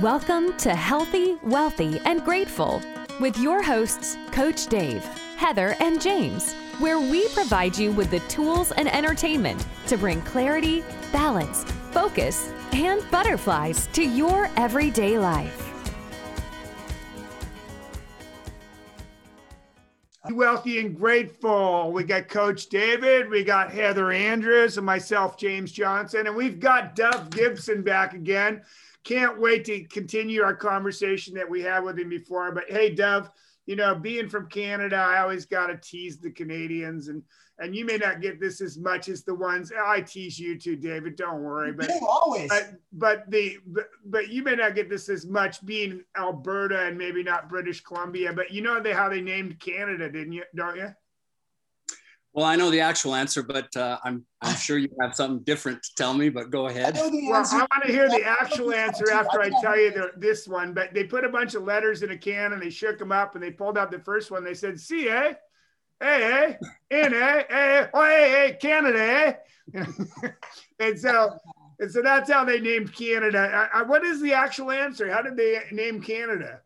[0.00, 2.80] Welcome to Healthy, Wealthy, and Grateful
[3.20, 5.04] with your hosts, Coach Dave,
[5.36, 10.82] Heather, and James, where we provide you with the tools and entertainment to bring clarity,
[11.12, 15.58] balance, focus, and butterflies to your everyday life.
[20.30, 21.92] Wealthy and grateful.
[21.92, 26.96] We got Coach David, we got Heather Andrews, and myself, James Johnson, and we've got
[26.96, 28.62] Duff Gibson back again
[29.04, 32.52] can't wait to continue our conversation that we had with him before.
[32.52, 33.30] But hey, Duff,
[33.66, 37.22] you know, being from Canada, I always got to tease the Canadians, and
[37.58, 40.74] and you may not get this as much as the ones I tease you too,
[40.74, 41.16] David.
[41.16, 42.48] Don't worry, but always.
[42.48, 46.98] But, but the but, but you may not get this as much being Alberta and
[46.98, 48.32] maybe not British Columbia.
[48.32, 50.44] But you know they how they named Canada, didn't you?
[50.54, 50.92] Don't you?
[52.34, 55.82] Well, I know the actual answer, but uh, I'm I'm sure you have something different
[55.82, 56.30] to tell me.
[56.30, 56.96] But go ahead.
[56.96, 60.48] I well, I want to hear the actual answer after I tell you the, this
[60.48, 60.72] one.
[60.72, 63.34] But they put a bunch of letters in a can and they shook them up
[63.34, 64.44] and they pulled out the first one.
[64.44, 65.36] They said C A,
[66.00, 66.58] A A
[66.90, 69.36] N A A O A A Canada.
[69.74, 69.84] Eh?
[70.80, 71.38] and so
[71.80, 73.68] and so that's how they named Canada.
[73.74, 75.12] I, I, what is the actual answer?
[75.12, 76.60] How did they name Canada?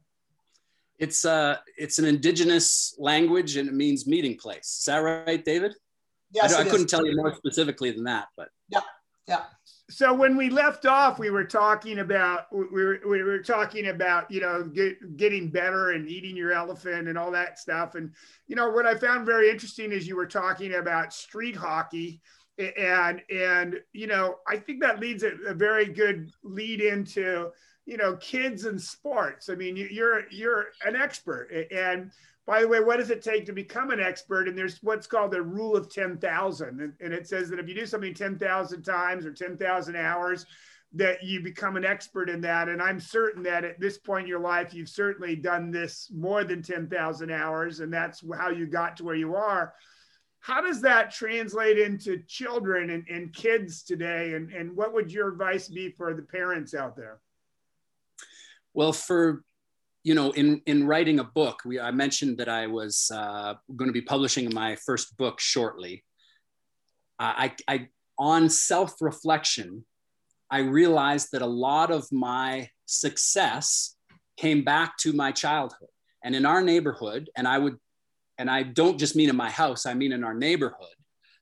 [0.99, 4.79] It's uh it's an indigenous language and it means meeting place.
[4.81, 5.75] Is that right, David?
[6.33, 8.81] Yes, I, I couldn't tell you more specifically than that, but yeah,
[9.29, 9.43] yeah.
[9.89, 14.31] So when we left off, we were talking about we were, we were talking about
[14.31, 17.95] you know get, getting better and eating your elephant and all that stuff.
[17.95, 18.13] And
[18.49, 22.21] you know what I found very interesting is you were talking about street hockey,
[22.59, 27.51] and and you know I think that leads a, a very good lead into
[27.87, 29.49] you know kids and sports.
[29.49, 31.49] I mean you're you're an expert.
[31.71, 32.11] And
[32.47, 34.49] by the way what does it take to become an expert?
[34.49, 37.87] And there's what's called the rule of 10,000 and it says that if you do
[37.87, 40.47] something 10,000 times or 10,000 hours
[40.93, 42.69] that you become an expert in that.
[42.69, 46.43] And i'm certain that at this point in your life you've certainly done this more
[46.43, 49.73] than 10,000 hours and that's how you got to where you are.
[50.41, 54.35] How does that translate into children and, and kids today?
[54.35, 57.19] And, and what would your advice be for the parents out there
[58.77, 59.43] well, for
[60.05, 63.89] you know, in in writing a book, we I mentioned that I was uh, going
[63.89, 66.05] to be publishing my first book shortly.
[67.19, 67.89] I, I
[68.19, 69.85] on self reflection,
[70.51, 73.97] I realized that a lot of my success
[74.37, 75.89] came back to my childhood
[76.23, 77.31] and in our neighborhood.
[77.35, 77.79] And I would,
[78.37, 80.97] and I don't just mean in my house, I mean in our neighborhood.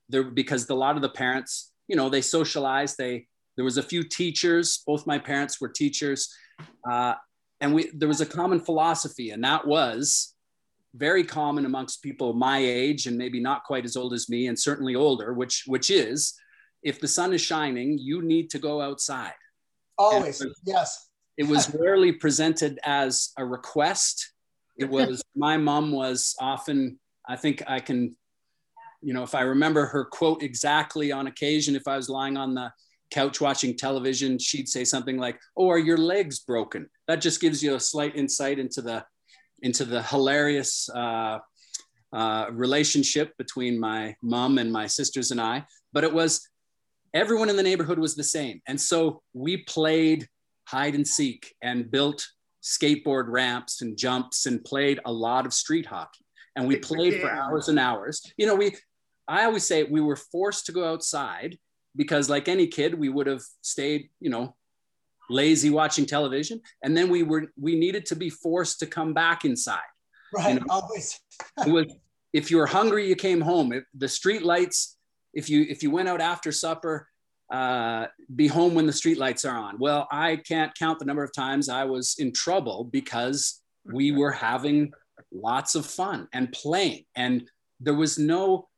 [0.09, 2.97] There because a lot of the parents, you know, they socialized.
[2.97, 4.83] They there was a few teachers.
[4.87, 6.33] Both my parents were teachers
[6.89, 7.15] uh,
[7.65, 10.35] and we, there was a common philosophy, and that was
[10.95, 14.59] very common amongst people my age and maybe not quite as old as me, and
[14.59, 16.35] certainly older, which which is,
[16.83, 19.33] if the sun is shining, you need to go outside.
[19.97, 21.09] Always, and yes.
[21.37, 24.35] It was rarely presented as a request.
[24.77, 27.01] It was my mom was often.
[27.29, 28.15] I think I can,
[29.03, 32.55] you know, if I remember her quote exactly on occasion, if I was lying on
[32.55, 32.73] the
[33.11, 37.63] couch watching television, she'd say something like, "Oh, are your legs broken?" That just gives
[37.63, 39.05] you a slight insight into the
[39.63, 41.39] into the hilarious uh,
[42.13, 45.65] uh, relationship between my mom and my sisters and I.
[45.93, 46.49] But it was
[47.13, 50.29] everyone in the neighborhood was the same, and so we played
[50.67, 52.27] hide and seek and built
[52.63, 56.25] skateboard ramps and jumps and played a lot of street hockey.
[56.57, 58.23] And we played for hours and hours.
[58.39, 58.75] You know, we
[59.29, 61.59] I always say we were forced to go outside
[61.97, 64.55] because like any kid we would have stayed you know
[65.31, 66.61] lazy watching television.
[66.83, 69.91] And then we were we needed to be forced to come back inside.
[70.35, 70.67] Right you know?
[70.69, 71.21] always.
[71.67, 71.87] Was,
[72.33, 73.73] if you were hungry you came home.
[73.73, 74.97] If the street lights
[75.33, 77.09] if you if you went out after supper
[77.53, 79.79] uh, be home when the street lights are on.
[79.79, 84.33] Well i can't count the number of times i was in trouble because we were
[84.33, 84.93] having
[85.33, 87.05] lots of fun and playing.
[87.17, 87.49] And
[87.81, 88.69] there was no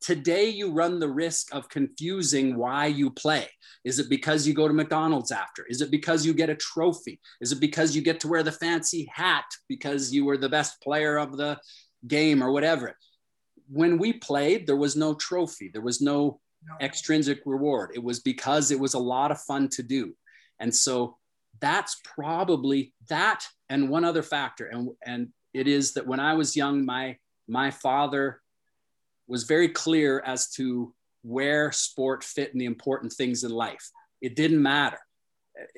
[0.00, 3.48] Today, you run the risk of confusing why you play.
[3.84, 5.64] Is it because you go to McDonald's after?
[5.66, 7.20] Is it because you get a trophy?
[7.40, 10.80] Is it because you get to wear the fancy hat because you were the best
[10.80, 11.58] player of the
[12.06, 12.96] game or whatever?
[13.68, 16.40] When we played, there was no trophy, there was no
[16.80, 17.90] extrinsic reward.
[17.94, 20.14] It was because it was a lot of fun to do.
[20.58, 21.16] And so
[21.60, 24.66] that's probably that and one other factor.
[24.66, 27.16] And, and it is that when I was young, my
[27.48, 28.40] my father
[29.30, 33.90] was very clear as to where sport fit in the important things in life.
[34.20, 34.98] It didn't matter.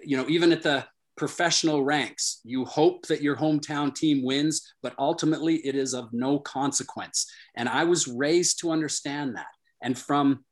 [0.02, 4.94] You know, even at the professional ranks, you hope that your hometown team wins, but
[4.98, 7.30] ultimately it is of no consequence.
[7.56, 9.46] And I was raised to understand that.
[9.82, 10.44] And from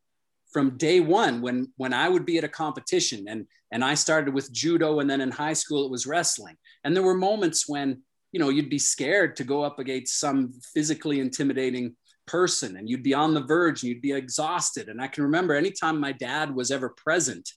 [0.52, 4.34] from day one when when I would be at a competition and and I started
[4.34, 6.56] with judo and then in high school it was wrestling.
[6.82, 10.52] And there were moments when, you know, you'd be scared to go up against some
[10.74, 11.94] physically intimidating
[12.30, 14.88] person and you'd be on the verge and you'd be exhausted.
[14.88, 17.50] And I can remember anytime my dad was ever present,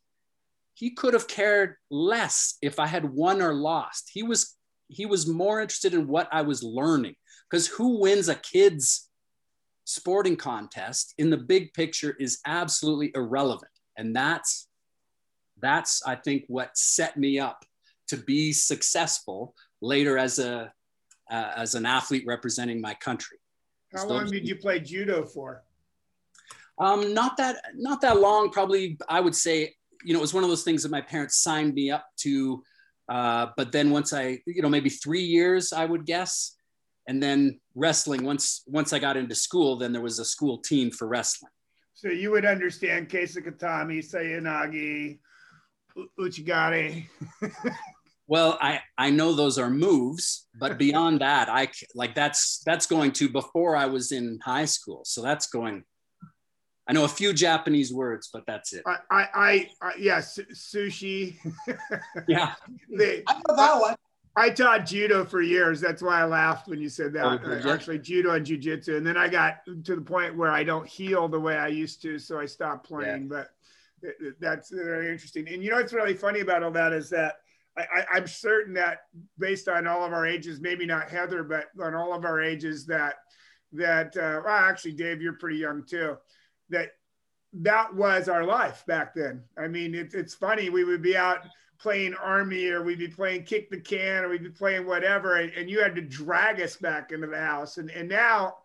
[0.73, 4.09] he could have cared less if I had won or lost.
[4.11, 7.15] He was he was more interested in what I was learning
[7.49, 9.09] because who wins a kid's
[9.85, 13.71] sporting contest in the big picture is absolutely irrelevant.
[13.97, 14.67] And that's
[15.61, 17.63] that's I think what set me up
[18.07, 20.73] to be successful later as a
[21.31, 23.37] uh, as an athlete representing my country.
[23.95, 25.63] How long did you play judo for?
[26.79, 28.49] Um, not that not that long.
[28.49, 31.41] Probably I would say you know it was one of those things that my parents
[31.41, 32.63] signed me up to.
[33.09, 36.55] Uh, but then once I you know maybe three years I would guess
[37.07, 40.91] and then wrestling once once i got into school then there was a school team
[40.91, 41.51] for wrestling
[41.95, 45.19] so you would understand Katami, Seoi nage
[46.19, 47.05] uchigari
[48.27, 53.11] well i i know those are moves but beyond that i like that's that's going
[53.11, 55.83] to before i was in high school so that's going
[56.85, 58.83] I know a few Japanese words, but that's it.
[58.85, 61.37] I, I, I yes, sushi.
[62.27, 62.55] yeah,
[62.89, 63.95] the, I know that one.
[64.35, 65.79] I taught judo for years.
[65.79, 67.25] That's why I laughed when you said that.
[67.25, 68.97] Oh, Actually, judo and jujitsu.
[68.97, 72.01] And then I got to the point where I don't heal the way I used
[72.01, 73.29] to, so I stopped playing.
[73.31, 73.45] Yeah.
[74.01, 75.47] But uh, that's very interesting.
[75.47, 77.41] And you know what's really funny about all that is that
[77.75, 78.99] I, am certain that
[79.39, 82.85] based on all of our ages, maybe not Heather, but on all of our ages,
[82.85, 83.15] that
[83.71, 86.17] that uh, well, actually, Dave, you're pretty young too.
[86.69, 86.89] That
[87.53, 89.43] that was our life back then.
[89.57, 90.69] I mean, it, it's funny.
[90.69, 91.39] We would be out
[91.79, 95.51] playing army or we'd be playing kick the can or we'd be playing whatever and,
[95.51, 98.55] and you had to drag us back into the house and, and now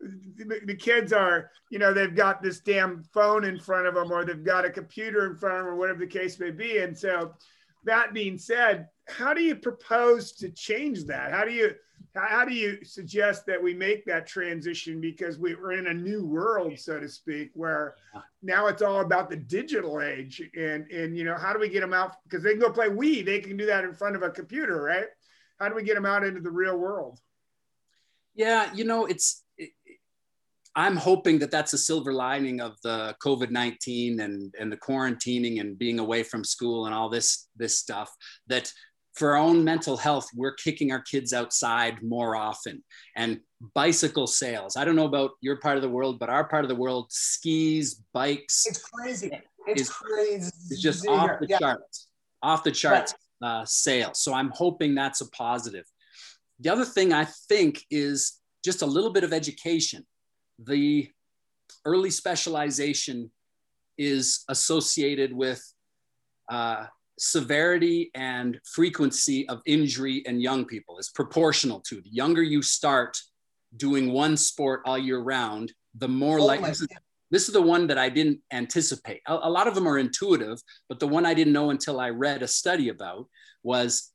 [0.00, 4.12] the, the kids are you know they've got this damn phone in front of them
[4.12, 6.78] or they've got a computer in front of them or whatever the case may be
[6.78, 7.34] and so
[7.84, 11.32] that being said how do you propose to change that?
[11.32, 11.74] How do you
[12.16, 15.00] how do you suggest that we make that transition?
[15.00, 17.94] Because we're in a new world so to speak where
[18.42, 21.80] now it's all about the digital age and and you know how do we get
[21.80, 22.16] them out?
[22.24, 24.82] Because they can go play Wii they can do that in front of a computer
[24.82, 25.06] right?
[25.58, 27.18] How do we get them out into the real world?
[28.34, 29.49] Yeah you know it's it,
[30.76, 35.78] i'm hoping that that's a silver lining of the covid-19 and and the quarantining and
[35.78, 38.14] being away from school and all this this stuff
[38.46, 38.72] that
[39.14, 42.82] for our own mental health, we're kicking our kids outside more often.
[43.16, 43.40] And
[43.74, 44.76] bicycle sales.
[44.76, 47.08] I don't know about your part of the world, but our part of the world,
[47.10, 48.64] skis, bikes.
[48.66, 49.30] It's crazy.
[49.66, 50.50] It's is, crazy.
[50.70, 51.58] It's just off the yeah.
[51.58, 52.08] charts,
[52.42, 53.60] off the charts right.
[53.60, 54.22] uh, sales.
[54.22, 55.84] So I'm hoping that's a positive.
[56.60, 60.06] The other thing I think is just a little bit of education.
[60.64, 61.10] The
[61.84, 63.30] early specialization
[63.96, 65.62] is associated with
[66.50, 66.86] uh,
[67.18, 73.18] severity and frequency of injury in young people is proportional to the younger you start
[73.76, 76.88] doing one sport all year round, the more oh like this is,
[77.30, 79.20] this is, the one that I didn't anticipate.
[79.28, 80.58] A, a lot of them are intuitive,
[80.88, 83.28] but the one I didn't know until I read a study about
[83.62, 84.10] was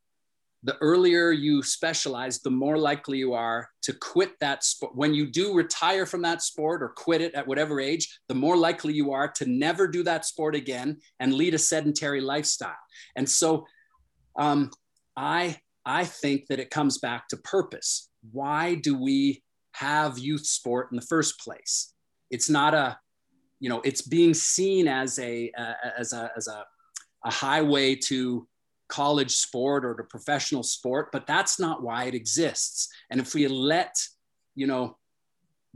[0.65, 4.95] the earlier you specialize, the more likely you are to quit that sport.
[4.95, 8.57] When you do retire from that sport or quit it at whatever age, the more
[8.57, 12.73] likely you are to never do that sport again and lead a sedentary lifestyle.
[13.15, 13.67] And so
[14.38, 14.71] um,
[15.15, 18.09] I, I think that it comes back to purpose.
[18.31, 21.94] Why do we have youth sport in the first place?
[22.31, 22.97] It's not a,
[23.59, 26.66] you know, it's being seen as a, uh, as a, as a,
[27.23, 28.47] a highway to
[28.95, 32.78] college sport or to professional sport, but that's not why it exists.
[33.09, 33.94] And if we let,
[34.61, 34.97] you know,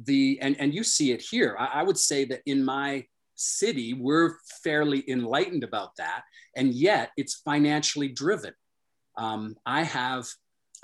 [0.08, 2.90] the, and, and you see it here, I, I would say that in my
[3.36, 4.32] city, we're
[4.64, 6.22] fairly enlightened about that.
[6.56, 8.54] And yet it's financially driven.
[9.18, 10.26] Um, I have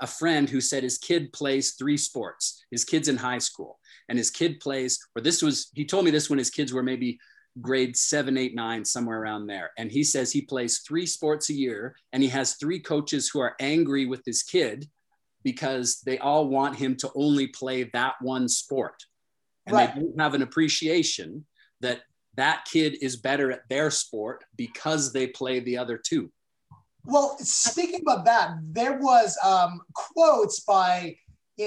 [0.00, 2.64] a friend who said his kid plays three sports.
[2.70, 3.78] His kid's in high school,
[4.08, 6.82] and his kid plays, or this was, he told me this when his kids were
[6.82, 7.18] maybe
[7.60, 9.70] grade seven, eight, nine, somewhere around there.
[9.78, 13.40] And he says he plays three sports a year and he has three coaches who
[13.40, 14.88] are angry with his kid
[15.42, 19.04] because they all want him to only play that one sport.
[19.66, 19.94] And right.
[19.94, 21.46] they don't have an appreciation
[21.80, 22.02] that
[22.36, 26.30] that kid is better at their sport because they play the other two.
[27.04, 31.16] Well, speaking about that, there was um, quotes by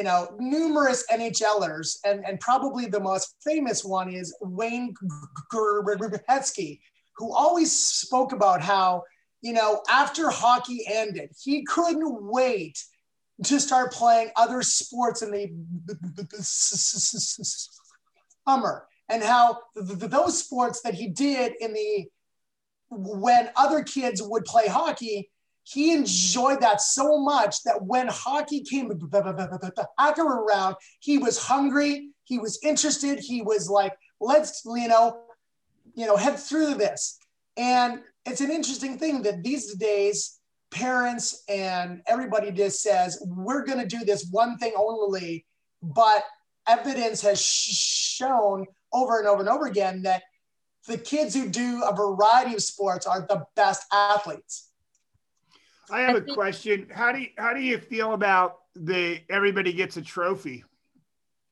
[0.03, 4.93] know, numerous NHLers, and, and probably the most famous one is Wayne
[5.51, 6.79] Gretzky,
[7.17, 9.03] who always spoke about how,
[9.41, 12.83] you know, after hockey ended, he couldn't wait
[13.43, 16.27] to start playing other sports in the
[18.47, 18.85] summer.
[19.07, 22.05] and how th- th- those sports that he did in the
[22.91, 25.29] when other kids would play hockey,
[25.71, 32.39] he enjoyed that so much that when hockey came back around, he was hungry, he
[32.39, 35.19] was interested, he was like, let's, you know,
[35.93, 37.19] you know, head through this.
[37.55, 40.39] And it's an interesting thing that these days,
[40.71, 45.45] parents and everybody just says, we're going to do this one thing only,
[45.83, 46.23] but
[46.67, 50.23] evidence has shown over and over and over again that
[50.87, 54.68] the kids who do a variety of sports are the best athletes.
[55.91, 56.87] I have a question.
[56.93, 60.63] How do you, how do you feel about the everybody gets a trophy?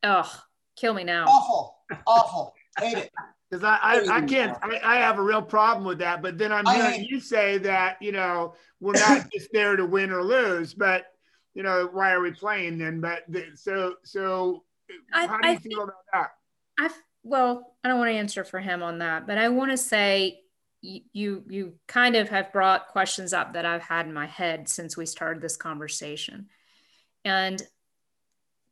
[0.03, 0.31] Oh,
[0.75, 1.25] kill me now.
[1.25, 1.75] Awful,
[2.05, 3.11] awful, hate it.
[3.49, 6.21] Because I, I, I can't I, I have a real problem with that.
[6.21, 10.11] But then I'm hearing you say that you know we're not just there to win
[10.11, 11.05] or lose, but
[11.53, 12.99] you know why are we playing then?
[12.99, 14.65] But the, so so
[15.11, 16.31] how do you I feel about that?
[16.77, 16.89] I
[17.23, 20.41] well, I don't want to answer for him on that, but I want to say
[20.81, 24.95] you you kind of have brought questions up that I've had in my head since
[24.95, 26.47] we started this conversation.
[27.25, 27.61] And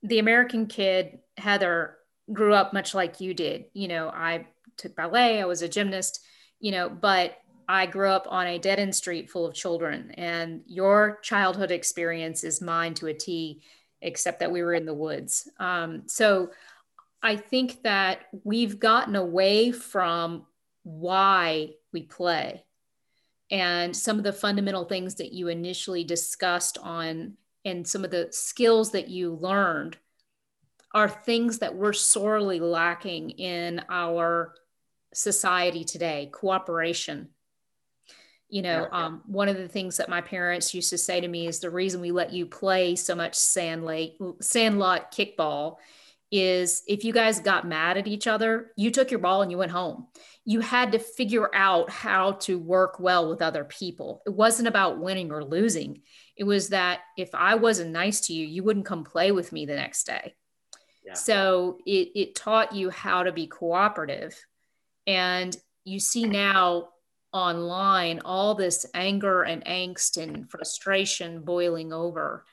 [0.04, 1.98] the American kid, Heather,
[2.32, 3.66] grew up much like you did.
[3.74, 4.48] You know, I
[4.78, 6.24] took ballet, I was a gymnast,
[6.60, 10.12] you know, but I grew up on a dead end street full of children.
[10.12, 13.64] And your childhood experience is mine to a T,
[14.02, 15.50] except that we were in the woods.
[15.60, 16.52] Um, so
[17.24, 20.46] I think that we've gotten away from
[20.86, 22.64] why we play.
[23.52, 27.34] And some of the fundamental things that you initially discussed on
[27.66, 29.98] and some of the skills that you learned
[30.94, 34.54] are things that we're sorely lacking in our
[35.14, 37.30] society today cooperation.
[38.48, 41.48] You know um, one of the things that my parents used to say to me
[41.48, 45.78] is the reason we let you play so much sand lake sandlot kickball
[46.32, 49.58] is if you guys got mad at each other, you took your ball and you
[49.58, 50.08] went home.
[50.44, 54.22] You had to figure out how to work well with other people.
[54.26, 56.02] It wasn't about winning or losing.
[56.36, 59.66] It was that if I wasn't nice to you, you wouldn't come play with me
[59.66, 60.36] the next day.
[61.06, 61.14] Yeah.
[61.14, 64.36] So it, it taught you how to be cooperative.
[65.08, 66.90] And you see now
[67.32, 72.46] online all this anger and angst and frustration boiling over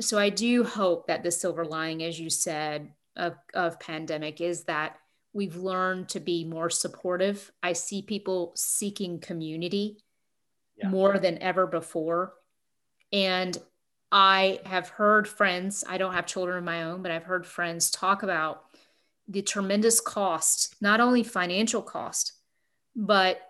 [0.00, 4.64] so I do hope that the silver lining, as you said, of, of pandemic is
[4.64, 4.96] that
[5.32, 7.50] we've learned to be more supportive.
[7.62, 9.98] I see people seeking community
[10.76, 10.88] yeah.
[10.88, 12.34] more than ever before.
[13.12, 13.56] And
[14.10, 17.90] I have heard friends, I don't have children of my own, but I've heard friends
[17.90, 18.64] talk about
[19.28, 22.32] the tremendous cost, not only financial cost,
[22.94, 23.40] but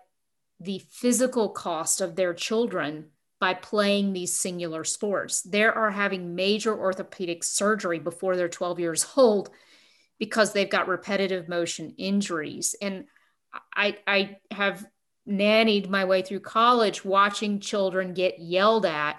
[0.59, 3.07] the physical cost of their children
[3.43, 5.41] by playing these singular sports.
[5.41, 9.49] They are having major orthopedic surgery before they're 12 years old
[10.17, 12.73] because they've got repetitive motion injuries.
[12.81, 13.03] And
[13.75, 14.85] I, I have
[15.27, 19.17] nannied my way through college watching children get yelled at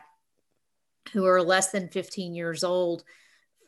[1.12, 3.04] who are less than 15 years old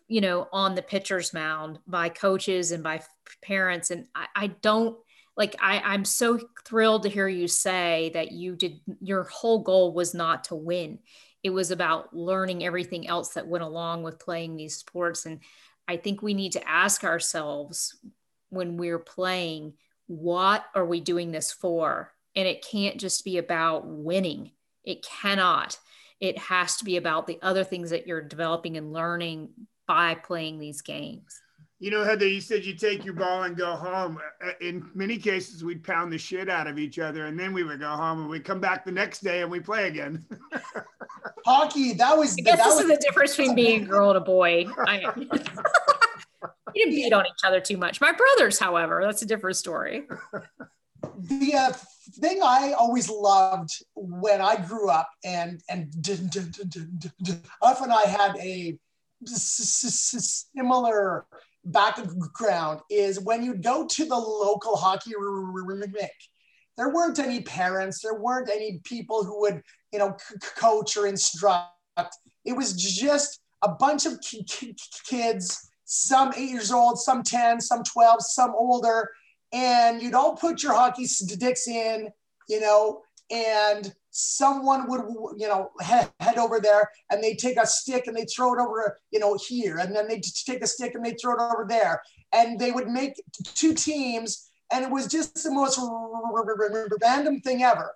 [0.08, 3.02] you know on the pitcher's mound by coaches and by
[3.42, 4.96] parents and I, I don't
[5.36, 9.92] like I, i'm so thrilled to hear you say that you did your whole goal
[9.92, 10.98] was not to win.
[11.42, 15.26] It was about learning everything else that went along with playing these sports.
[15.26, 15.40] And
[15.86, 17.98] i think we need to ask ourselves
[18.50, 19.74] when we're playing
[20.08, 22.12] what are we doing this for?
[22.36, 24.52] And it can't just be about winning.
[24.84, 25.78] It cannot.
[26.20, 29.50] It has to be about the other things that you're developing and learning
[29.86, 31.40] by playing these games
[31.78, 34.18] you know, Heather, you said you take your ball and go home.
[34.44, 37.64] Uh, in many cases, we'd pound the shit out of each other, and then we
[37.64, 40.24] would go home, and we'd come back the next day and we play again.
[41.46, 42.34] Hockey, that was.
[42.38, 44.66] I guess that this was, is the difference between being a girl and a boy.
[44.86, 45.26] I, you
[46.74, 48.00] didn't beat on each other too much.
[48.00, 50.06] My brothers, however, that's a different story.
[51.02, 51.72] The uh,
[52.20, 55.92] thing I always loved when I grew up, and and
[57.60, 58.78] often I had a
[59.26, 61.26] similar
[61.66, 66.10] background is when you go to the local hockey rink,
[66.76, 70.16] there weren't any parents, there weren't any people who would, you know,
[70.56, 71.70] coach or instruct.
[72.44, 74.20] It was just a bunch of
[75.08, 79.10] kids, some eight years old, some 10, some 12, some older,
[79.52, 82.08] and you'd all put your hockey sticks in,
[82.48, 85.02] you know, and someone would
[85.38, 88.98] you know head, over there and they take a stick and they throw it over
[89.10, 89.78] you know here.
[89.78, 92.02] And then they take a stick and they throw it over there.
[92.32, 93.14] And they would make
[93.54, 94.50] two teams.
[94.72, 95.78] And it was just the most
[97.00, 97.94] random thing ever.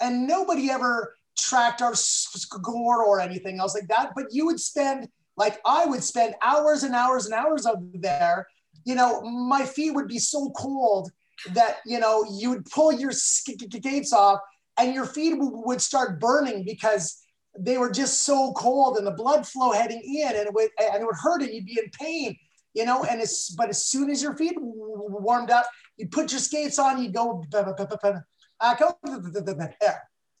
[0.00, 4.12] And nobody ever tracked our score or anything else like that.
[4.14, 8.46] But you would spend like i would spend hours and hours and hours over there.
[8.84, 11.10] You know, my feet would be so cold
[11.50, 14.40] that, you know, you would pull your skates off
[14.78, 17.22] and your feet would start burning because
[17.58, 21.02] they were just so cold and the blood flow heading in and it would, and
[21.02, 22.36] it would hurt and you'd be in pain,
[22.74, 26.40] you know, and it's, but as soon as your feet warmed up, you put your
[26.40, 27.44] skates on, you go,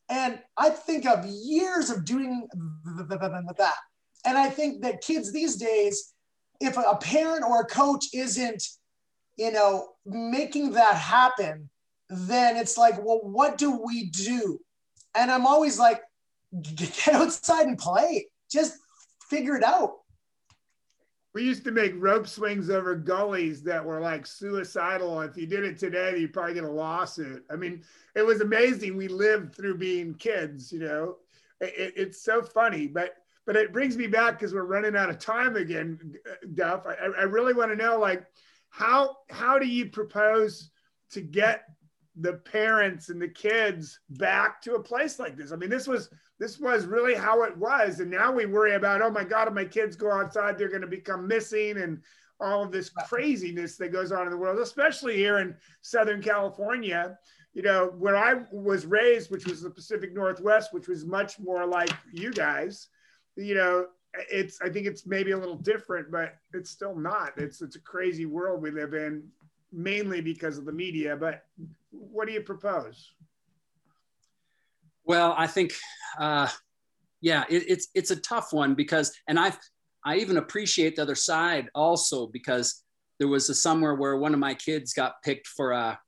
[0.08, 2.48] and I think of years of doing
[2.84, 3.74] that.
[4.24, 6.12] And I think that kids these days,
[6.60, 8.62] if a parent or a coach isn't,
[9.36, 11.68] you know, making that happen,
[12.12, 14.58] then it's like, well, what do we do?
[15.14, 16.02] And I'm always like,
[16.76, 18.28] get outside and play.
[18.50, 18.78] Just
[19.28, 19.94] figure it out.
[21.34, 25.22] We used to make rope swings over gullies that were like suicidal.
[25.22, 27.44] If you did it today, you'd probably get a lawsuit.
[27.50, 27.82] I mean,
[28.14, 28.96] it was amazing.
[28.96, 31.16] We lived through being kids, you know.
[31.62, 33.14] It, it's so funny, but
[33.46, 36.86] but it brings me back because we're running out of time again, uh, Duff.
[36.86, 38.26] I, I really want to know, like,
[38.68, 40.70] how how do you propose
[41.12, 41.64] to get
[42.16, 45.52] the parents and the kids back to a place like this?
[45.52, 49.02] I mean, this was this was really how it was, and now we worry about,
[49.02, 52.02] oh my God, if my kids go outside, they're going to become missing, and
[52.40, 57.16] all of this craziness that goes on in the world, especially here in Southern California.
[57.54, 61.66] You know, where I was raised, which was the Pacific Northwest, which was much more
[61.66, 62.88] like you guys
[63.36, 63.86] you know,
[64.30, 67.32] it's I think it's maybe a little different, but it's still not.
[67.36, 69.24] It's it's a crazy world we live in,
[69.72, 71.16] mainly because of the media.
[71.16, 71.44] But
[71.90, 73.12] what do you propose?
[75.04, 75.74] Well, I think,
[76.18, 76.48] uh,
[77.20, 79.52] yeah, it, it's it's a tough one because, and I
[80.04, 82.82] I even appreciate the other side also because
[83.18, 85.98] there was a somewhere where one of my kids got picked for a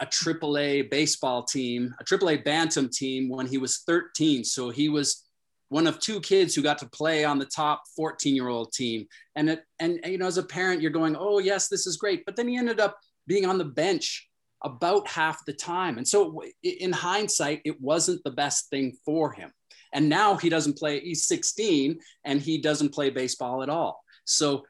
[0.00, 4.44] a AAA baseball team, a AAA bantam team when he was 13.
[4.44, 5.25] So he was
[5.68, 9.06] one of two kids who got to play on the top 14 year old team.
[9.34, 12.24] And it, and you know, as a parent, you're going, oh yes, this is great.
[12.24, 14.28] But then he ended up being on the bench
[14.62, 15.98] about half the time.
[15.98, 19.50] And so in hindsight, it wasn't the best thing for him.
[19.92, 24.02] And now he doesn't play, he's 16 and he doesn't play baseball at all.
[24.24, 24.64] So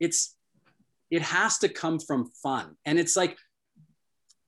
[0.00, 0.36] it's,
[1.10, 2.76] it has to come from fun.
[2.84, 3.36] And it's like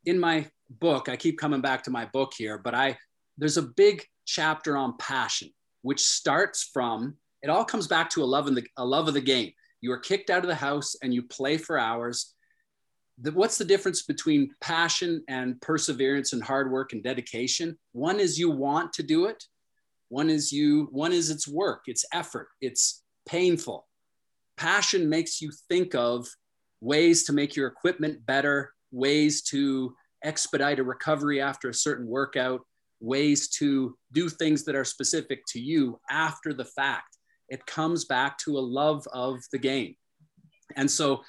[0.07, 2.97] in my book, I keep coming back to my book here, but I,
[3.37, 5.51] there's a big chapter on passion
[5.85, 9.13] which starts from it all comes back to a love in the a love of
[9.13, 9.53] the game.
[9.83, 12.33] You are kicked out of the house and you play for hours.
[13.21, 17.77] The, what's the difference between passion and perseverance and hard work and dedication?
[17.93, 19.45] One is you want to do it.
[20.09, 20.89] One is you.
[20.91, 21.83] One is it's work.
[21.87, 22.49] It's effort.
[22.63, 23.87] It's painful.
[24.57, 26.27] Passion makes you think of
[26.81, 29.95] ways to make your equipment better, ways to
[30.25, 32.63] expedite a recovery after a certain workout,
[33.05, 37.19] ways to do things that are specific to you after the fact.
[37.49, 39.95] It comes back to a love of the game.
[40.77, 41.23] And so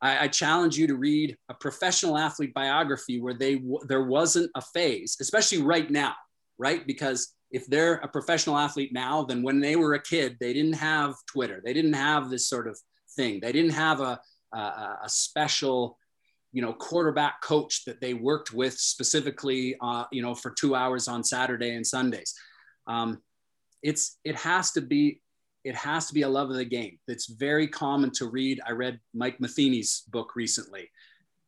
[0.00, 4.60] I, I challenge you to read a professional athlete biography where they there wasn't a
[4.60, 6.14] phase, especially right now,
[6.58, 6.86] right?
[6.86, 10.72] Because if they're a professional athlete now, then when they were a kid, they didn't
[10.72, 11.60] have Twitter.
[11.64, 12.78] They didn't have this sort of
[13.14, 13.40] thing.
[13.40, 14.18] They didn't have a,
[14.54, 14.58] a,
[15.04, 15.98] a special
[16.52, 21.08] you know quarterback coach that they worked with specifically uh, you know for two hours
[21.08, 22.34] on saturday and sundays.
[22.86, 23.20] Um,
[23.82, 25.20] it's it has to be
[25.64, 26.98] it has to be a love of the game.
[27.06, 28.60] That's very common to read.
[28.66, 30.90] I read mike matheny's book recently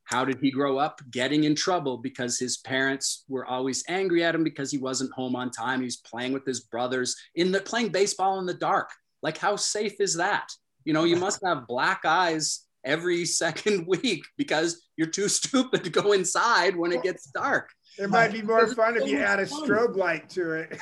[0.04, 1.00] how did he grow up?
[1.10, 5.34] Getting in trouble because his parents were always angry at him because he wasn't home
[5.34, 5.82] on time.
[5.82, 8.90] He's playing with his brothers in the playing baseball in the dark.
[9.22, 10.48] Like how safe is that?
[10.84, 15.90] You know you must have black eyes every second week because you're too stupid to
[15.90, 17.70] go inside when it gets dark.
[17.98, 20.78] It might be more fun if you add a strobe light to it.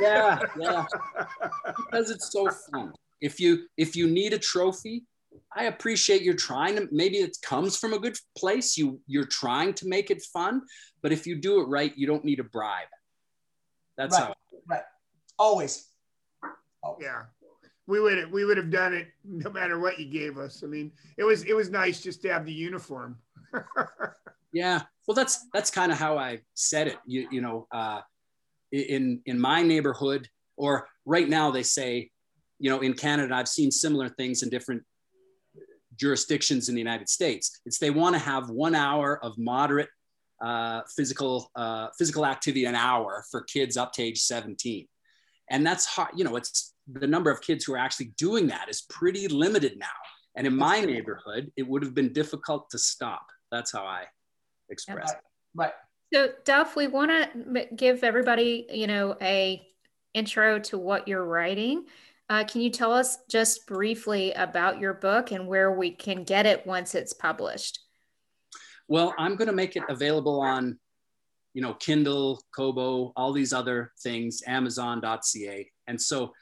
[0.00, 0.86] yeah, yeah.
[1.76, 2.92] Because it's so fun.
[3.20, 5.04] If you if you need a trophy,
[5.56, 8.76] I appreciate you're trying to maybe it comes from a good place.
[8.76, 10.62] You you're trying to make it fun,
[11.02, 12.86] but if you do it right, you don't need a bribe.
[13.96, 14.34] That's right, how
[14.68, 14.82] right.
[15.38, 15.88] Always.
[16.84, 17.04] Always.
[17.04, 17.22] Yeah
[17.86, 20.62] we would we would have done it no matter what you gave us.
[20.62, 23.18] I mean, it was it was nice just to have the uniform.
[24.52, 26.96] yeah, well, that's that's kind of how I said it.
[27.06, 28.00] You you know, uh,
[28.72, 32.10] in in my neighborhood, or right now they say,
[32.58, 34.82] you know, in Canada, I've seen similar things in different
[35.96, 37.60] jurisdictions in the United States.
[37.66, 39.90] It's they want to have one hour of moderate
[40.42, 44.86] uh, physical uh, physical activity an hour for kids up to age 17
[45.50, 48.68] and that's hard you know it's the number of kids who are actually doing that
[48.68, 49.86] is pretty limited now.
[50.36, 53.26] And in my neighborhood, it would have been difficult to stop.
[53.50, 54.04] That's how I
[54.68, 55.18] express it.
[55.54, 55.72] Right.
[56.12, 59.66] So, Duff, we want to give everybody, you know, a
[60.12, 61.84] intro to what you're writing.
[62.28, 66.46] Uh, can you tell us just briefly about your book and where we can get
[66.46, 67.80] it once it's published?
[68.88, 70.78] Well, I'm going to make it available on,
[71.54, 75.70] you know, Kindle, Kobo, all these other things, Amazon.ca.
[75.86, 76.32] And so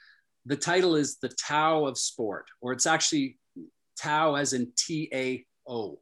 [0.45, 3.37] the title is The Tao of Sport, or it's actually
[3.97, 5.99] Tao as in T A O.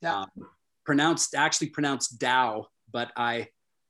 [0.00, 0.20] Yeah.
[0.20, 0.28] Um,
[0.86, 3.48] pronounced, actually pronounced Tao, but I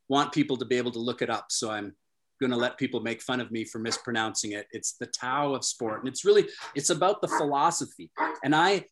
[0.08, 1.46] want people to be able to look it up.
[1.50, 1.94] So I'm
[2.40, 4.66] going to let people make fun of me for mispronouncing it.
[4.72, 6.00] It's the Tao of sport.
[6.00, 8.10] And it's really, it's about the philosophy.
[8.42, 8.86] And I,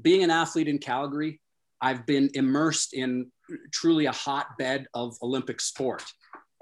[0.00, 1.40] being an athlete in Calgary,
[1.84, 3.30] I've been immersed in
[3.70, 6.02] truly a hotbed of Olympic sport.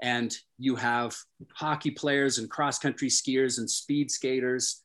[0.01, 1.15] And you have
[1.55, 4.83] hockey players and cross country skiers and speed skaters,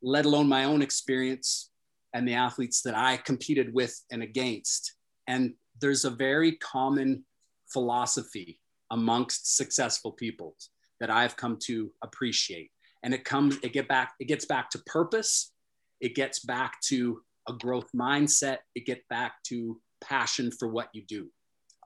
[0.00, 1.70] let alone my own experience
[2.14, 4.94] and the athletes that I competed with and against.
[5.26, 5.52] And
[5.82, 7.24] there's a very common
[7.70, 10.56] philosophy amongst successful people
[10.98, 12.70] that I've come to appreciate.
[13.02, 15.52] And it comes, it get back, it gets back to purpose.
[16.00, 18.58] It gets back to a growth mindset.
[18.74, 21.28] It gets back to passion for what you do,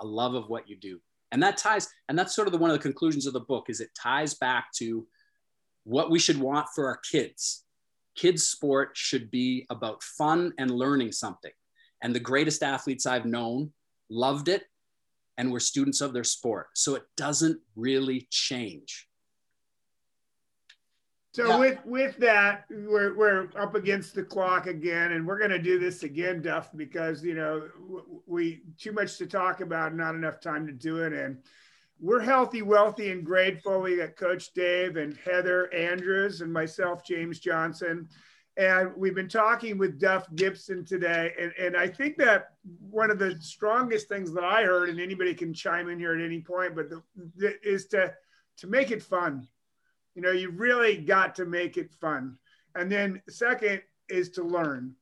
[0.01, 1.01] a love of what you do.
[1.31, 3.66] And that ties, and that's sort of the, one of the conclusions of the book
[3.68, 5.07] is it ties back to
[5.85, 7.64] what we should want for our kids.
[8.14, 11.53] Kids sport should be about fun and learning something.
[12.03, 13.72] And the greatest athletes I've known
[14.11, 14.64] loved it
[15.38, 16.68] and were students of their sport.
[16.75, 19.09] So it doesn't really change.
[21.33, 21.59] So yeah.
[21.59, 25.79] with with that, we're we're up against the clock again, and we're going to do
[25.79, 27.68] this again, Duff, because you know
[28.27, 31.38] we too much to talk about, not enough time to do it, and
[32.03, 33.81] we're healthy, wealthy, and grateful.
[33.81, 38.09] We got Coach Dave and Heather Andrews and myself, James Johnson.
[38.57, 41.33] And we've been talking with Duff Gibson today.
[41.40, 42.49] And, and I think that
[42.90, 46.23] one of the strongest things that I heard, and anybody can chime in here at
[46.23, 47.03] any point, but the,
[47.37, 48.12] the, is to,
[48.59, 49.49] to make it fun.
[50.14, 52.37] You know, you really got to make it fun.
[52.75, 54.94] And then second is to learn.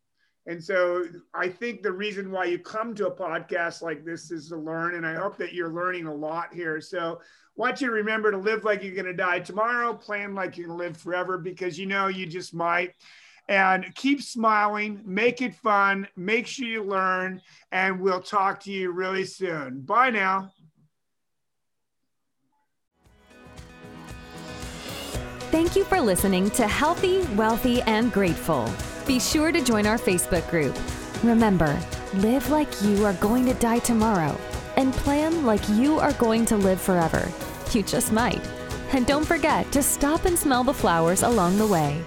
[0.47, 4.49] And so I think the reason why you come to a podcast like this is
[4.49, 4.95] to learn.
[4.95, 6.81] And I hope that you're learning a lot here.
[6.81, 7.21] So
[7.57, 10.67] want you to remember to live like you're going to die tomorrow, plan like you're
[10.67, 12.95] going to live forever because you know you just might
[13.49, 17.43] and keep smiling, make it fun, make sure you learn,
[17.73, 19.81] and we'll talk to you really soon.
[19.81, 20.51] Bye now.
[25.61, 28.73] Thank you for listening to Healthy, Wealthy, and Grateful.
[29.07, 30.75] Be sure to join our Facebook group.
[31.23, 31.79] Remember,
[32.15, 34.41] live like you are going to die tomorrow
[34.77, 37.31] and plan like you are going to live forever.
[37.73, 38.41] You just might.
[38.93, 42.03] And don't forget to stop and smell the flowers along the way.